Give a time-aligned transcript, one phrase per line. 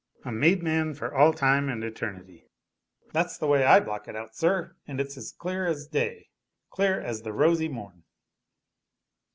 [0.25, 2.47] A made man for all time and eternity!
[3.13, 6.31] That's the way I block it out, sir and it's as clear as day
[6.71, 8.01] clear as the rosy morn!"